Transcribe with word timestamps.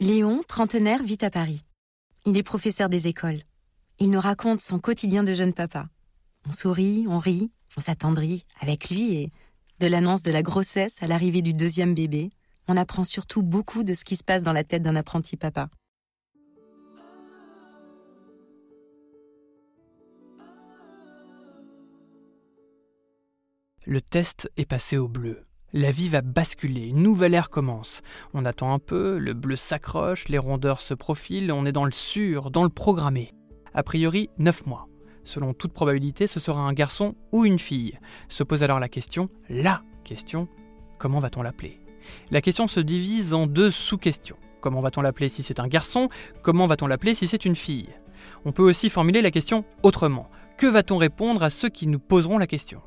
Léon, 0.00 0.42
trentenaire, 0.46 1.02
vit 1.02 1.18
à 1.22 1.30
Paris. 1.30 1.64
Il 2.24 2.36
est 2.36 2.44
professeur 2.44 2.88
des 2.88 3.08
écoles. 3.08 3.40
Il 3.98 4.12
nous 4.12 4.20
raconte 4.20 4.60
son 4.60 4.78
quotidien 4.78 5.24
de 5.24 5.34
jeune 5.34 5.52
papa. 5.52 5.88
On 6.46 6.52
sourit, 6.52 7.06
on 7.08 7.18
rit, 7.18 7.50
on 7.76 7.80
s'attendrit 7.80 8.44
avec 8.60 8.90
lui 8.90 9.14
et, 9.16 9.32
de 9.80 9.88
l'annonce 9.88 10.22
de 10.22 10.30
la 10.30 10.42
grossesse 10.42 11.02
à 11.02 11.08
l'arrivée 11.08 11.42
du 11.42 11.52
deuxième 11.52 11.94
bébé, 11.94 12.30
on 12.68 12.76
apprend 12.76 13.02
surtout 13.02 13.42
beaucoup 13.42 13.82
de 13.82 13.92
ce 13.92 14.04
qui 14.04 14.14
se 14.14 14.22
passe 14.22 14.42
dans 14.42 14.52
la 14.52 14.62
tête 14.62 14.82
d'un 14.82 14.94
apprenti 14.94 15.36
papa. 15.36 15.68
Le 23.84 24.00
test 24.00 24.48
est 24.56 24.64
passé 24.64 24.96
au 24.96 25.08
bleu. 25.08 25.47
La 25.74 25.90
vie 25.90 26.08
va 26.08 26.22
basculer, 26.22 26.88
une 26.88 27.02
nouvelle 27.02 27.34
ère 27.34 27.50
commence. 27.50 28.00
On 28.32 28.46
attend 28.46 28.72
un 28.72 28.78
peu, 28.78 29.18
le 29.18 29.34
bleu 29.34 29.54
s'accroche, 29.54 30.28
les 30.28 30.38
rondeurs 30.38 30.80
se 30.80 30.94
profilent, 30.94 31.52
on 31.52 31.66
est 31.66 31.72
dans 31.72 31.84
le 31.84 31.90
sûr, 31.90 32.50
dans 32.50 32.62
le 32.62 32.70
programmé. 32.70 33.34
A 33.74 33.82
priori, 33.82 34.30
9 34.38 34.64
mois. 34.64 34.88
Selon 35.24 35.52
toute 35.52 35.74
probabilité, 35.74 36.26
ce 36.26 36.40
sera 36.40 36.62
un 36.62 36.72
garçon 36.72 37.16
ou 37.32 37.44
une 37.44 37.58
fille. 37.58 37.98
Se 38.30 38.42
pose 38.44 38.62
alors 38.62 38.80
la 38.80 38.88
question, 38.88 39.28
la 39.50 39.82
question, 40.04 40.48
comment 40.96 41.20
va-t-on 41.20 41.42
l'appeler? 41.42 41.82
La 42.30 42.40
question 42.40 42.66
se 42.66 42.80
divise 42.80 43.34
en 43.34 43.46
deux 43.46 43.70
sous-questions. 43.70 44.38
Comment 44.62 44.80
va-t-on 44.80 45.02
l'appeler 45.02 45.28
si 45.28 45.42
c'est 45.42 45.60
un 45.60 45.68
garçon? 45.68 46.08
Comment 46.40 46.66
va-t-on 46.66 46.86
l'appeler 46.86 47.14
si 47.14 47.28
c'est 47.28 47.44
une 47.44 47.56
fille? 47.56 47.90
On 48.46 48.52
peut 48.52 48.62
aussi 48.62 48.88
formuler 48.88 49.20
la 49.20 49.30
question 49.30 49.66
autrement. 49.82 50.30
Que 50.56 50.66
va-t-on 50.66 50.96
répondre 50.96 51.42
à 51.42 51.50
ceux 51.50 51.68
qui 51.68 51.86
nous 51.86 52.00
poseront 52.00 52.38
la 52.38 52.46
question? 52.46 52.80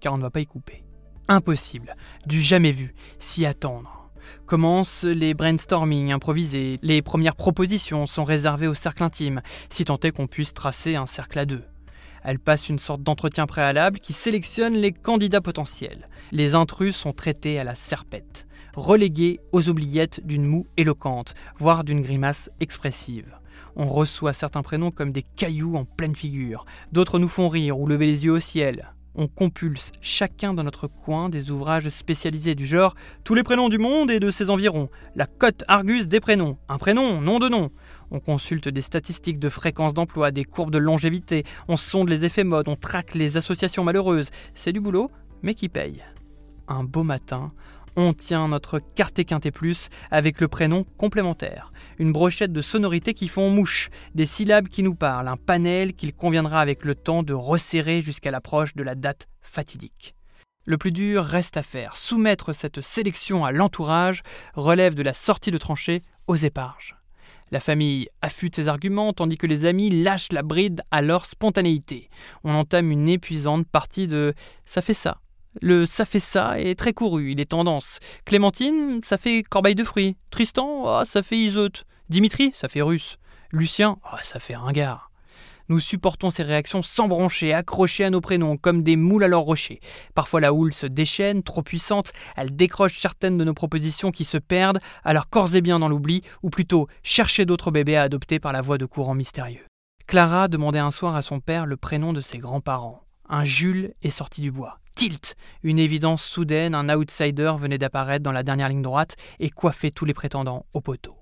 Car 0.00 0.14
on 0.14 0.18
ne 0.18 0.22
va 0.22 0.30
pas 0.30 0.40
y 0.40 0.46
couper. 0.46 0.83
Impossible, 1.26 1.96
du 2.26 2.42
jamais 2.42 2.72
vu, 2.72 2.94
s'y 3.18 3.46
attendre. 3.46 4.10
Commencent 4.44 5.04
les 5.04 5.32
brainstorming 5.32 6.12
improvisés, 6.12 6.78
les 6.82 7.00
premières 7.00 7.34
propositions 7.34 8.06
sont 8.06 8.24
réservées 8.24 8.66
au 8.66 8.74
cercle 8.74 9.04
intime, 9.04 9.40
si 9.70 9.86
tant 9.86 9.98
est 10.00 10.10
qu'on 10.10 10.26
puisse 10.26 10.52
tracer 10.52 10.96
un 10.96 11.06
cercle 11.06 11.38
à 11.38 11.46
deux. 11.46 11.64
Elle 12.24 12.38
passe 12.38 12.68
une 12.68 12.78
sorte 12.78 13.02
d'entretien 13.02 13.46
préalable 13.46 14.00
qui 14.00 14.12
sélectionne 14.12 14.74
les 14.74 14.92
candidats 14.92 15.40
potentiels. 15.40 16.08
Les 16.30 16.54
intrus 16.54 16.94
sont 16.94 17.14
traités 17.14 17.58
à 17.58 17.64
la 17.64 17.74
serpette, 17.74 18.46
relégués 18.74 19.40
aux 19.52 19.70
oubliettes 19.70 20.20
d'une 20.26 20.44
moue 20.44 20.66
éloquente, 20.76 21.34
voire 21.58 21.84
d'une 21.84 22.02
grimace 22.02 22.50
expressive. 22.60 23.34
On 23.76 23.86
reçoit 23.86 24.34
certains 24.34 24.62
prénoms 24.62 24.90
comme 24.90 25.12
des 25.12 25.24
cailloux 25.36 25.76
en 25.76 25.86
pleine 25.86 26.16
figure, 26.16 26.66
d'autres 26.92 27.18
nous 27.18 27.28
font 27.28 27.48
rire 27.48 27.78
ou 27.78 27.86
lever 27.86 28.06
les 28.06 28.26
yeux 28.26 28.32
au 28.32 28.40
ciel 28.40 28.93
on 29.14 29.28
compulse 29.28 29.92
chacun 30.00 30.54
dans 30.54 30.64
notre 30.64 30.88
coin 30.88 31.28
des 31.28 31.50
ouvrages 31.50 31.88
spécialisés 31.88 32.54
du 32.54 32.66
genre 32.66 32.94
Tous 33.22 33.34
les 33.34 33.42
prénoms 33.42 33.68
du 33.68 33.78
monde 33.78 34.10
et 34.10 34.20
de 34.20 34.30
ses 34.30 34.50
environs, 34.50 34.88
la 35.14 35.26
cote 35.26 35.64
Argus 35.68 36.08
des 36.08 36.20
prénoms, 36.20 36.58
un 36.68 36.78
prénom, 36.78 37.20
nom 37.20 37.38
de 37.38 37.48
nom. 37.48 37.70
On 38.10 38.20
consulte 38.20 38.68
des 38.68 38.82
statistiques 38.82 39.38
de 39.38 39.48
fréquence 39.48 39.94
d'emploi, 39.94 40.30
des 40.30 40.44
courbes 40.44 40.72
de 40.72 40.78
longévité, 40.78 41.44
on 41.68 41.76
sonde 41.76 42.08
les 42.08 42.24
effets 42.24 42.44
modes, 42.44 42.68
on 42.68 42.76
traque 42.76 43.14
les 43.14 43.36
associations 43.36 43.84
malheureuses. 43.84 44.30
C'est 44.54 44.72
du 44.72 44.80
boulot, 44.80 45.10
mais 45.42 45.54
qui 45.54 45.68
paye. 45.68 46.02
Un 46.68 46.84
beau 46.84 47.02
matin, 47.02 47.52
on 47.96 48.12
tient 48.12 48.48
notre 48.48 48.78
carte 48.78 49.24
quintet 49.24 49.50
plus 49.50 49.88
avec 50.10 50.40
le 50.40 50.48
prénom 50.48 50.84
complémentaire, 50.96 51.72
une 51.98 52.12
brochette 52.12 52.52
de 52.52 52.60
sonorités 52.60 53.14
qui 53.14 53.28
font 53.28 53.50
mouche, 53.50 53.90
des 54.14 54.26
syllabes 54.26 54.68
qui 54.68 54.82
nous 54.82 54.94
parlent, 54.94 55.28
un 55.28 55.36
panel 55.36 55.94
qu'il 55.94 56.14
conviendra 56.14 56.60
avec 56.60 56.84
le 56.84 56.94
temps 56.94 57.22
de 57.22 57.32
resserrer 57.32 58.02
jusqu'à 58.02 58.30
l'approche 58.30 58.74
de 58.74 58.82
la 58.82 58.94
date 58.94 59.28
fatidique. 59.42 60.14
Le 60.66 60.78
plus 60.78 60.92
dur 60.92 61.24
reste 61.24 61.56
à 61.56 61.62
faire, 61.62 61.96
soumettre 61.96 62.54
cette 62.54 62.80
sélection 62.80 63.44
à 63.44 63.52
l'entourage 63.52 64.22
relève 64.54 64.94
de 64.94 65.02
la 65.02 65.12
sortie 65.12 65.50
de 65.50 65.58
tranchée 65.58 66.02
aux 66.26 66.36
éparges. 66.36 66.96
La 67.50 67.60
famille 67.60 68.08
affûte 68.22 68.56
ses 68.56 68.68
arguments 68.68 69.12
tandis 69.12 69.36
que 69.36 69.46
les 69.46 69.66
amis 69.66 69.90
lâchent 69.90 70.32
la 70.32 70.42
bride 70.42 70.82
à 70.90 71.02
leur 71.02 71.26
spontanéité. 71.26 72.08
On 72.42 72.54
entame 72.54 72.90
une 72.90 73.08
épuisante 73.08 73.68
partie 73.68 74.08
de 74.08 74.34
ça 74.64 74.80
fait 74.80 74.94
ça, 74.94 75.20
le 75.60 75.86
ça 75.86 76.04
fait 76.04 76.20
ça 76.20 76.60
est 76.60 76.78
très 76.78 76.92
couru, 76.92 77.32
il 77.32 77.40
est 77.40 77.50
tendance. 77.50 77.98
Clémentine, 78.24 79.00
ça 79.04 79.18
fait 79.18 79.42
corbeille 79.42 79.74
de 79.74 79.84
fruits. 79.84 80.16
Tristan, 80.30 80.82
oh, 80.84 81.02
ça 81.04 81.22
fait 81.22 81.36
isote. 81.36 81.84
Dimitri, 82.08 82.52
ça 82.54 82.68
fait 82.68 82.82
russe. 82.82 83.18
Lucien, 83.52 83.96
oh, 84.12 84.16
ça 84.22 84.40
fait 84.40 84.56
ringard. 84.56 85.10
Nous 85.70 85.80
supportons 85.80 86.30
ces 86.30 86.42
réactions 86.42 86.82
sans 86.82 87.08
broncher, 87.08 87.54
accrochées 87.54 88.04
à 88.04 88.10
nos 88.10 88.20
prénoms, 88.20 88.58
comme 88.58 88.82
des 88.82 88.96
moules 88.96 89.24
à 89.24 89.28
leur 89.28 89.40
rocher. 89.40 89.80
Parfois 90.14 90.40
la 90.40 90.52
houle 90.52 90.74
se 90.74 90.84
déchaîne, 90.84 91.42
trop 91.42 91.62
puissante, 91.62 92.12
elle 92.36 92.54
décroche 92.54 92.98
certaines 92.98 93.38
de 93.38 93.44
nos 93.44 93.54
propositions 93.54 94.10
qui 94.10 94.26
se 94.26 94.36
perdent, 94.36 94.80
alors 95.04 95.30
corps 95.30 95.54
et 95.54 95.62
bien 95.62 95.78
dans 95.78 95.88
l'oubli, 95.88 96.20
ou 96.42 96.50
plutôt 96.50 96.86
chercher 97.02 97.46
d'autres 97.46 97.70
bébés 97.70 97.96
à 97.96 98.02
adopter 98.02 98.40
par 98.40 98.52
la 98.52 98.60
voie 98.60 98.76
de 98.76 98.84
courant 98.84 99.14
mystérieux. 99.14 99.64
Clara 100.06 100.48
demandait 100.48 100.80
un 100.80 100.90
soir 100.90 101.16
à 101.16 101.22
son 101.22 101.40
père 101.40 101.64
le 101.64 101.78
prénom 101.78 102.12
de 102.12 102.20
ses 102.20 102.36
grands-parents. 102.36 103.00
Un 103.30 103.46
Jules 103.46 103.94
est 104.02 104.10
sorti 104.10 104.42
du 104.42 104.50
bois 104.50 104.80
tilt. 104.94 105.34
Une 105.62 105.78
évidence 105.78 106.22
soudaine, 106.22 106.74
un 106.74 106.88
outsider 106.94 107.52
venait 107.58 107.78
d'apparaître 107.78 108.22
dans 108.22 108.32
la 108.32 108.42
dernière 108.42 108.68
ligne 108.68 108.82
droite 108.82 109.16
et 109.40 109.50
coiffait 109.50 109.90
tous 109.90 110.04
les 110.04 110.14
prétendants 110.14 110.66
au 110.72 110.80
poteau. 110.80 111.16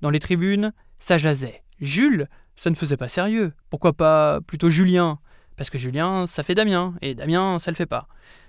Dans 0.00 0.10
les 0.10 0.20
tribunes, 0.20 0.72
ça 0.98 1.18
jasait. 1.18 1.62
Jules, 1.80 2.28
ça 2.56 2.70
ne 2.70 2.74
faisait 2.74 2.96
pas 2.96 3.08
sérieux. 3.08 3.52
Pourquoi 3.70 3.92
pas 3.92 4.40
plutôt 4.40 4.70
Julien? 4.70 5.18
Parce 5.56 5.70
que 5.70 5.78
Julien, 5.78 6.26
ça 6.26 6.42
fait 6.42 6.54
Damien, 6.54 6.94
et 7.00 7.14
Damien, 7.14 7.58
ça 7.58 7.70
le 7.70 7.76
fait 7.76 7.86
pas. 7.86 8.08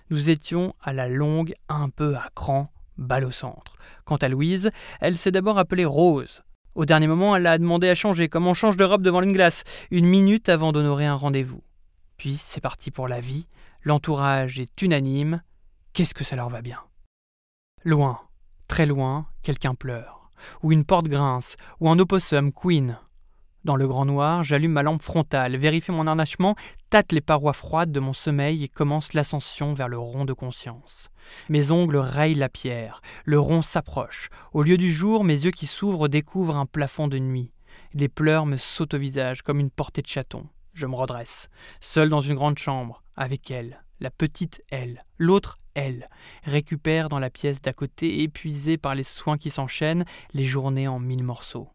Nous 0.10 0.30
étions 0.30 0.76
à 0.82 0.94
la 0.94 1.08
longue 1.08 1.54
un 1.70 1.90
peu 1.90 2.16
à 2.16 2.30
cran, 2.36 2.72
balle 2.98 3.26
au 3.26 3.32
centre. 3.32 3.76
Quant 4.06 4.18
à 4.18 4.28
Louise, 4.28 4.72
elle 5.02 5.18
s'est 5.18 5.32
d'abord 5.32 5.58
appelée 5.58 5.86
Rose. 5.86 6.44
Au 6.76 6.86
dernier 6.86 7.08
moment, 7.08 7.36
elle 7.36 7.48
a 7.48 7.58
demandé 7.58 7.90
à 7.90 7.96
changer, 7.96 8.28
comme 8.28 8.48
on 8.48 8.54
change 8.54 8.78
de 8.78 8.84
robe 8.84 9.02
devant 9.02 9.22
une 9.22 9.34
glace, 9.34 9.64
une 9.92 10.06
minute 10.06 10.50
avant 10.50 10.72
d'honorer 10.72 11.06
un 11.06 11.16
rendez-vous. 11.16 11.64
Puis 12.18 12.38
c'est 12.38 12.62
parti 12.62 12.92
pour 12.92 13.08
la 13.08 13.20
vie, 13.20 13.48
L'entourage 13.88 14.60
est 14.60 14.82
unanime. 14.82 15.44
Qu'est-ce 15.94 16.16
que 16.16 16.24
ça 16.24 16.36
leur 16.36 16.50
va 16.50 16.64
bien? 16.64 16.80
Loin, 17.84 18.20
très 18.68 18.88
loin, 18.88 19.28
quelqu'un 19.44 19.76
pleure, 19.76 20.32
ou 20.64 20.72
une 20.72 20.86
porte 20.86 21.08
grince, 21.08 21.56
ou 21.80 21.88
un 21.88 22.00
opossum 22.00 22.52
queen. 22.52 22.98
Dans 23.64 23.76
le 23.76 23.88
grand 23.88 24.06
noir, 24.06 24.44
j'allume 24.44 24.72
ma 24.72 24.82
lampe 24.82 25.04
frontale, 25.04 25.56
vérifie 25.58 25.92
mon 25.92 26.08
harnachement, 26.08 26.56
tâte 26.90 27.12
les 27.12 27.22
parois 27.22 27.54
froides 27.54 27.92
de 27.92 28.00
mon 28.00 28.14
sommeil 28.14 28.64
et 28.64 28.70
commence 28.70 29.14
l'ascension 29.14 29.76
vers 29.76 29.88
le 29.88 30.00
rond 30.00 30.26
de 30.26 30.34
conscience. 30.34 31.12
Mes 31.50 31.70
ongles 31.70 31.98
rayent 31.98 32.34
la 32.34 32.50
pierre, 32.50 33.04
le 33.24 33.40
rond 33.40 33.62
s'approche. 33.62 34.30
Au 34.54 34.64
lieu 34.64 34.78
du 34.78 34.92
jour, 34.92 35.24
mes 35.24 35.46
yeux 35.46 35.52
qui 35.52 35.68
s'ouvrent 35.68 36.08
découvrent 36.08 36.58
un 36.58 36.66
plafond 36.66 37.08
de 37.08 37.20
nuit. 37.20 37.52
Les 37.94 38.10
pleurs 38.10 38.48
me 38.48 38.58
sautent 38.58 38.96
au 38.96 39.00
visage 39.00 39.44
comme 39.44 39.60
une 39.60 39.70
portée 39.70 40.02
de 40.02 40.08
chaton. 40.08 40.48
Je 40.74 40.88
me 40.88 40.96
redresse, 40.96 41.50
seul 41.82 42.10
dans 42.10 42.22
une 42.22 42.36
grande 42.36 42.58
chambre, 42.58 43.04
avec 43.16 43.52
elle, 43.52 43.84
la 44.00 44.10
petite 44.10 44.62
elle, 44.70 45.06
l'autre 45.18 45.58
elle, 45.74 46.10
récupère 46.44 47.10
dans 47.10 47.20
la 47.20 47.30
pièce 47.30 47.62
d'à 47.62 47.74
côté, 47.74 48.22
épuisée 48.24 48.78
par 48.78 48.96
les 48.96 49.04
soins 49.04 49.38
qui 49.38 49.50
s'enchaînent, 49.50 50.06
les 50.34 50.46
journées 50.46 50.88
en 50.88 51.00
mille 51.00 51.24
morceaux. 51.24 51.70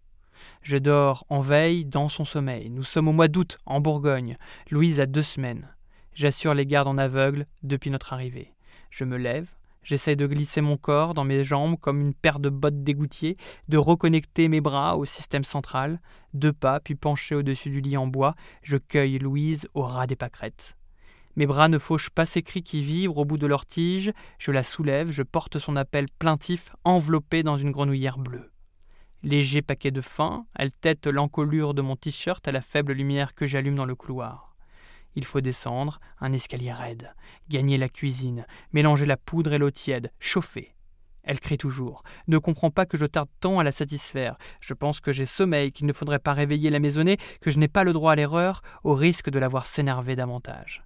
Je 0.62 0.76
dors 0.76 1.26
en 1.28 1.40
veille 1.40 1.84
dans 1.84 2.08
son 2.08 2.24
sommeil. 2.24 2.70
Nous 2.70 2.82
sommes 2.82 3.08
au 3.08 3.12
mois 3.12 3.28
d'août, 3.28 3.58
en 3.66 3.80
Bourgogne. 3.80 4.38
Louise 4.70 5.00
a 5.00 5.06
deux 5.06 5.22
semaines. 5.22 5.68
J'assure 6.14 6.54
les 6.54 6.66
gardes 6.66 6.88
en 6.88 6.98
aveugle 6.98 7.46
depuis 7.62 7.90
notre 7.90 8.12
arrivée. 8.12 8.54
Je 8.90 9.04
me 9.04 9.16
lève, 9.16 9.46
J'essaie 9.82 10.16
de 10.16 10.26
glisser 10.26 10.60
mon 10.60 10.76
corps 10.76 11.14
dans 11.14 11.24
mes 11.24 11.42
jambes 11.42 11.78
comme 11.80 12.00
une 12.00 12.14
paire 12.14 12.38
de 12.38 12.50
bottes 12.50 12.82
d'égoutier, 12.82 13.36
de 13.68 13.78
reconnecter 13.78 14.48
mes 14.48 14.60
bras 14.60 14.96
au 14.96 15.04
système 15.04 15.44
central. 15.44 16.00
Deux 16.34 16.52
pas, 16.52 16.80
puis 16.80 16.94
penché 16.94 17.34
au-dessus 17.34 17.70
du 17.70 17.80
lit 17.80 17.96
en 17.96 18.06
bois, 18.06 18.34
je 18.62 18.76
cueille 18.76 19.18
Louise 19.18 19.68
au 19.74 19.82
ras 19.82 20.06
des 20.06 20.16
pâquerettes. 20.16 20.76
Mes 21.36 21.46
bras 21.46 21.68
ne 21.68 21.78
fauchent 21.78 22.10
pas 22.10 22.26
ses 22.26 22.42
cris 22.42 22.62
qui 22.62 22.82
vibrent 22.82 23.18
au 23.18 23.24
bout 23.24 23.38
de 23.38 23.46
leur 23.46 23.64
tige, 23.64 24.12
je 24.38 24.50
la 24.50 24.64
soulève, 24.64 25.10
je 25.10 25.22
porte 25.22 25.58
son 25.58 25.76
appel 25.76 26.06
plaintif 26.18 26.72
enveloppé 26.84 27.42
dans 27.42 27.56
une 27.56 27.70
grenouillère 27.70 28.18
bleue. 28.18 28.50
Léger 29.22 29.62
paquet 29.62 29.90
de 29.90 30.00
faim, 30.00 30.46
elle 30.56 30.72
tête 30.72 31.06
l'encolure 31.06 31.74
de 31.74 31.82
mon 31.82 31.94
t-shirt 31.94 32.46
à 32.48 32.52
la 32.52 32.62
faible 32.62 32.92
lumière 32.92 33.34
que 33.34 33.46
j'allume 33.46 33.76
dans 33.76 33.84
le 33.84 33.94
couloir. 33.94 34.56
Il 35.14 35.24
faut 35.24 35.40
descendre, 35.40 36.00
un 36.20 36.32
escalier 36.32 36.72
raide, 36.72 37.14
gagner 37.48 37.78
la 37.78 37.88
cuisine, 37.88 38.46
mélanger 38.72 39.06
la 39.06 39.16
poudre 39.16 39.52
et 39.52 39.58
l'eau 39.58 39.70
tiède, 39.70 40.12
chauffer. 40.18 40.74
Elle 41.22 41.40
crie 41.40 41.58
toujours, 41.58 42.02
ne 42.28 42.38
comprend 42.38 42.70
pas 42.70 42.86
que 42.86 42.96
je 42.96 43.04
tarde 43.04 43.28
tant 43.40 43.58
à 43.58 43.64
la 43.64 43.72
satisfaire. 43.72 44.36
Je 44.60 44.72
pense 44.72 45.00
que 45.00 45.12
j'ai 45.12 45.26
sommeil, 45.26 45.70
qu'il 45.70 45.86
ne 45.86 45.92
faudrait 45.92 46.18
pas 46.18 46.32
réveiller 46.32 46.70
la 46.70 46.80
maisonnée, 46.80 47.18
que 47.40 47.50
je 47.50 47.58
n'ai 47.58 47.68
pas 47.68 47.84
le 47.84 47.92
droit 47.92 48.12
à 48.12 48.16
l'erreur, 48.16 48.62
au 48.84 48.94
risque 48.94 49.30
de 49.30 49.38
la 49.38 49.48
voir 49.48 49.66
s'énerver 49.66 50.16
davantage. 50.16 50.82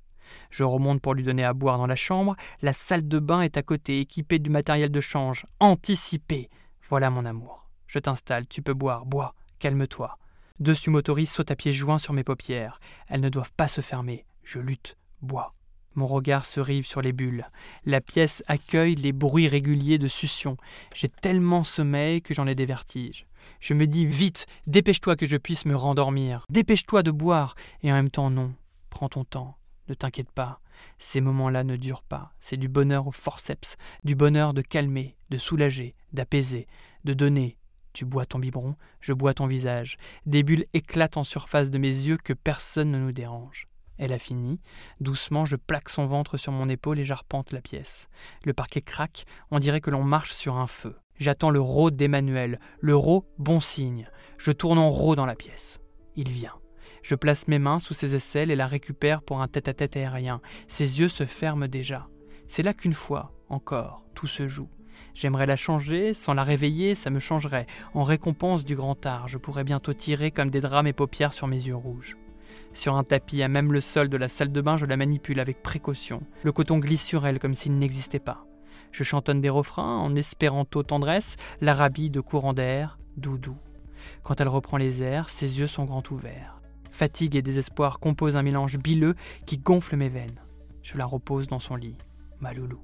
Je 0.50 0.62
remonte 0.62 1.00
pour 1.00 1.14
lui 1.14 1.22
donner 1.22 1.44
à 1.44 1.54
boire 1.54 1.78
dans 1.78 1.86
la 1.86 1.96
chambre. 1.96 2.36
La 2.62 2.72
salle 2.72 3.06
de 3.08 3.18
bain 3.18 3.42
est 3.42 3.56
à 3.56 3.62
côté, 3.62 4.00
équipée 4.00 4.38
du 4.38 4.50
matériel 4.50 4.90
de 4.90 5.00
change. 5.00 5.46
Anticipé. 5.60 6.50
Voilà 6.88 7.10
mon 7.10 7.24
amour. 7.24 7.66
Je 7.86 7.98
t'installe, 7.98 8.46
tu 8.46 8.62
peux 8.62 8.74
boire, 8.74 9.06
bois, 9.06 9.34
calme-toi. 9.58 10.18
Dessus 10.60 10.90
motorise 10.90 11.30
saute 11.30 11.50
à 11.50 11.56
pieds 11.56 11.72
joints 11.72 11.98
sur 11.98 12.12
mes 12.12 12.24
paupières. 12.24 12.80
Elles 13.08 13.20
ne 13.20 13.28
doivent 13.28 13.52
pas 13.56 13.68
se 13.68 13.80
fermer. 13.80 14.24
Je 14.42 14.58
lutte, 14.58 14.96
bois. 15.20 15.54
Mon 15.94 16.06
regard 16.06 16.44
se 16.44 16.60
rive 16.60 16.86
sur 16.86 17.02
les 17.02 17.12
bulles. 17.12 17.48
La 17.84 18.00
pièce 18.00 18.42
accueille 18.48 18.96
les 18.96 19.12
bruits 19.12 19.48
réguliers 19.48 19.98
de 19.98 20.08
succion. 20.08 20.56
J'ai 20.94 21.08
tellement 21.08 21.62
sommeil 21.62 22.20
que 22.20 22.34
j'en 22.34 22.46
ai 22.46 22.54
des 22.54 22.66
vertiges. 22.66 23.26
Je 23.60 23.74
me 23.74 23.86
dis 23.86 24.06
vite, 24.06 24.46
dépêche-toi 24.66 25.16
que 25.16 25.26
je 25.26 25.36
puisse 25.36 25.66
me 25.66 25.76
rendormir. 25.76 26.46
Dépêche-toi 26.50 27.02
de 27.02 27.10
boire. 27.10 27.54
Et 27.82 27.92
en 27.92 27.94
même 27.94 28.10
temps, 28.10 28.30
non. 28.30 28.54
Prends 28.90 29.08
ton 29.08 29.24
temps. 29.24 29.56
Ne 29.88 29.94
t'inquiète 29.94 30.30
pas. 30.30 30.60
Ces 30.98 31.20
moments-là 31.20 31.64
ne 31.64 31.76
durent 31.76 32.02
pas. 32.02 32.32
C'est 32.40 32.56
du 32.56 32.68
bonheur 32.68 33.06
au 33.06 33.12
forceps, 33.12 33.76
du 34.02 34.14
bonheur 34.14 34.54
de 34.54 34.62
calmer, 34.62 35.16
de 35.30 35.38
soulager, 35.38 35.94
d'apaiser, 36.12 36.66
de 37.04 37.14
donner. 37.14 37.58
Tu 37.92 38.04
bois 38.04 38.26
ton 38.26 38.38
biberon, 38.38 38.76
je 39.00 39.12
bois 39.12 39.34
ton 39.34 39.46
visage. 39.46 39.98
Des 40.26 40.42
bulles 40.42 40.66
éclatent 40.72 41.16
en 41.16 41.24
surface 41.24 41.70
de 41.70 41.78
mes 41.78 41.88
yeux 41.88 42.16
que 42.16 42.32
personne 42.32 42.90
ne 42.90 42.98
nous 42.98 43.12
dérange. 43.12 43.68
Elle 43.98 44.12
a 44.12 44.18
fini. 44.18 44.60
Doucement, 45.00 45.44
je 45.44 45.54
plaque 45.54 45.88
son 45.88 46.06
ventre 46.06 46.36
sur 46.36 46.50
mon 46.50 46.68
épaule 46.68 46.98
et 46.98 47.04
j'arpente 47.04 47.52
la 47.52 47.60
pièce. 47.60 48.08
Le 48.44 48.52
parquet 48.52 48.80
craque, 48.80 49.24
on 49.52 49.60
dirait 49.60 49.80
que 49.80 49.90
l'on 49.90 50.02
marche 50.02 50.32
sur 50.32 50.56
un 50.56 50.66
feu. 50.66 50.96
J'attends 51.20 51.50
le 51.50 51.60
rot 51.60 51.92
d'Emmanuel. 51.92 52.58
Le 52.80 52.96
rot, 52.96 53.24
bon 53.38 53.60
signe. 53.60 54.08
Je 54.36 54.50
tourne 54.50 54.78
en 54.78 54.90
rot 54.90 55.14
dans 55.14 55.26
la 55.26 55.36
pièce. 55.36 55.78
Il 56.16 56.28
vient. 56.28 56.54
Je 57.04 57.14
place 57.14 57.48
mes 57.48 57.58
mains 57.58 57.80
sous 57.80 57.92
ses 57.92 58.14
aisselles 58.14 58.50
et 58.50 58.56
la 58.56 58.66
récupère 58.66 59.20
pour 59.20 59.42
un 59.42 59.46
tête-à-tête 59.46 59.94
aérien. 59.94 60.40
Ses 60.68 61.00
yeux 61.00 61.10
se 61.10 61.26
ferment 61.26 61.68
déjà. 61.68 62.08
C'est 62.48 62.62
là 62.62 62.72
qu'une 62.72 62.94
fois, 62.94 63.34
encore, 63.50 64.02
tout 64.14 64.26
se 64.26 64.48
joue. 64.48 64.70
J'aimerais 65.12 65.44
la 65.44 65.58
changer, 65.58 66.14
sans 66.14 66.32
la 66.32 66.44
réveiller, 66.44 66.94
ça 66.94 67.10
me 67.10 67.18
changerait. 67.18 67.66
En 67.92 68.04
récompense 68.04 68.64
du 68.64 68.74
grand 68.74 69.04
art, 69.04 69.28
je 69.28 69.36
pourrais 69.36 69.64
bientôt 69.64 69.92
tirer 69.92 70.30
comme 70.30 70.48
des 70.48 70.62
draps 70.62 70.82
mes 70.82 70.94
paupières 70.94 71.34
sur 71.34 71.46
mes 71.46 71.66
yeux 71.66 71.76
rouges. 71.76 72.16
Sur 72.72 72.96
un 72.96 73.04
tapis, 73.04 73.42
à 73.42 73.48
même 73.48 73.74
le 73.74 73.82
sol 73.82 74.08
de 74.08 74.16
la 74.16 74.30
salle 74.30 74.50
de 74.50 74.60
bain, 74.62 74.78
je 74.78 74.86
la 74.86 74.96
manipule 74.96 75.40
avec 75.40 75.62
précaution. 75.62 76.22
Le 76.42 76.52
coton 76.52 76.78
glisse 76.78 77.04
sur 77.04 77.26
elle 77.26 77.38
comme 77.38 77.54
s'il 77.54 77.76
n'existait 77.76 78.18
pas. 78.18 78.46
Je 78.92 79.04
chantonne 79.04 79.42
des 79.42 79.50
refrains 79.50 79.98
en 79.98 80.16
espéranto 80.16 80.82
tendresse, 80.82 81.36
l'arabie 81.60 82.08
de 82.08 82.20
courant 82.20 82.54
d'air, 82.54 82.96
doudou. 83.18 83.58
Quand 84.22 84.40
elle 84.40 84.48
reprend 84.48 84.78
les 84.78 85.02
airs, 85.02 85.28
ses 85.28 85.58
yeux 85.58 85.66
sont 85.66 85.84
grands 85.84 86.02
ouverts. 86.10 86.62
Fatigue 86.94 87.34
et 87.34 87.42
désespoir 87.42 87.98
composent 87.98 88.36
un 88.36 88.44
mélange 88.44 88.78
bileux 88.78 89.16
qui 89.46 89.58
gonfle 89.58 89.96
mes 89.96 90.08
veines. 90.08 90.40
Je 90.84 90.96
la 90.96 91.04
repose 91.04 91.48
dans 91.48 91.58
son 91.58 91.74
lit, 91.74 91.98
ma 92.38 92.52
loulou. 92.52 92.78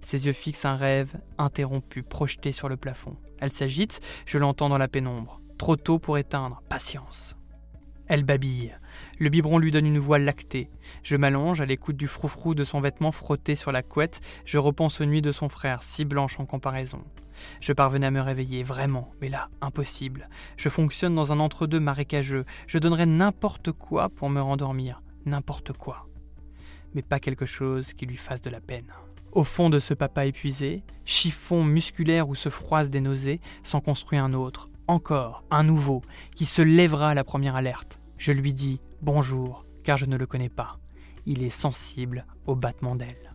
Ses 0.00 0.26
yeux 0.26 0.32
fixent 0.32 0.64
un 0.64 0.76
rêve 0.76 1.10
interrompu, 1.36 2.04
projeté 2.04 2.52
sur 2.52 2.68
le 2.68 2.76
plafond. 2.76 3.16
Elle 3.40 3.52
s'agite, 3.52 4.00
je 4.26 4.38
l'entends 4.38 4.68
dans 4.68 4.78
la 4.78 4.86
pénombre. 4.86 5.40
Trop 5.58 5.74
tôt 5.74 5.98
pour 5.98 6.18
éteindre, 6.18 6.62
patience. 6.68 7.34
Elle 8.06 8.22
babille. 8.22 8.76
Le 9.18 9.28
biberon 9.28 9.58
lui 9.58 9.72
donne 9.72 9.86
une 9.86 9.98
voix 9.98 10.20
lactée. 10.20 10.70
Je 11.02 11.16
m'allonge 11.16 11.60
à 11.60 11.66
l'écoute 11.66 11.96
du 11.96 12.06
froufrou 12.06 12.54
de 12.54 12.62
son 12.62 12.80
vêtement 12.80 13.10
frotté 13.10 13.56
sur 13.56 13.72
la 13.72 13.82
couette. 13.82 14.20
Je 14.44 14.58
repense 14.58 15.00
aux 15.00 15.04
nuits 15.04 15.20
de 15.20 15.32
son 15.32 15.48
frère, 15.48 15.82
si 15.82 16.04
blanches 16.04 16.38
en 16.38 16.46
comparaison. 16.46 17.02
Je 17.60 17.72
parvenais 17.72 18.06
à 18.06 18.10
me 18.10 18.20
réveiller, 18.20 18.62
vraiment, 18.62 19.08
mais 19.20 19.28
là, 19.28 19.48
impossible. 19.60 20.28
Je 20.56 20.68
fonctionne 20.68 21.14
dans 21.14 21.32
un 21.32 21.40
entre-deux 21.40 21.80
marécageux. 21.80 22.44
Je 22.66 22.78
donnerais 22.78 23.06
n'importe 23.06 23.72
quoi 23.72 24.08
pour 24.08 24.30
me 24.30 24.40
rendormir. 24.40 25.02
N'importe 25.24 25.72
quoi. 25.72 26.06
Mais 26.94 27.02
pas 27.02 27.20
quelque 27.20 27.46
chose 27.46 27.92
qui 27.92 28.06
lui 28.06 28.16
fasse 28.16 28.42
de 28.42 28.50
la 28.50 28.60
peine. 28.60 28.92
Au 29.32 29.44
fond 29.44 29.68
de 29.68 29.80
ce 29.80 29.92
papa 29.92 30.24
épuisé, 30.26 30.82
chiffon 31.04 31.62
musculaire 31.62 32.28
où 32.28 32.34
se 32.34 32.48
froissent 32.48 32.90
des 32.90 33.00
nausées, 33.00 33.40
s'en 33.62 33.80
construit 33.80 34.18
un 34.18 34.32
autre, 34.32 34.70
encore, 34.88 35.44
un 35.50 35.62
nouveau, 35.62 36.02
qui 36.34 36.46
se 36.46 36.62
lèvera 36.62 37.10
à 37.10 37.14
la 37.14 37.24
première 37.24 37.56
alerte. 37.56 37.98
Je 38.16 38.32
lui 38.32 38.54
dis 38.54 38.80
bonjour, 39.02 39.66
car 39.84 39.98
je 39.98 40.06
ne 40.06 40.16
le 40.16 40.26
connais 40.26 40.48
pas. 40.48 40.78
Il 41.26 41.42
est 41.42 41.50
sensible 41.50 42.24
au 42.46 42.56
battement 42.56 42.96
d'ailes. 42.96 43.34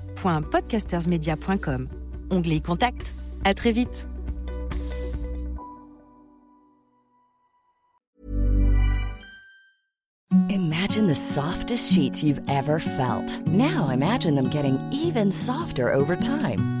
www.podcastersmedia.com. 0.21 1.87
Onglet 2.29 2.61
Contact. 2.61 3.13
À 3.43 3.53
très 3.53 3.71
vite. 3.71 4.07
Imagine 10.49 11.07
the 11.07 11.15
softest 11.15 11.93
sheets 11.93 12.23
you've 12.23 12.41
ever 12.49 12.79
felt. 12.79 13.41
Now 13.47 13.89
imagine 13.89 14.35
them 14.35 14.49
getting 14.49 14.77
even 14.91 15.31
softer 15.31 15.93
over 15.93 16.15
time. 16.15 16.80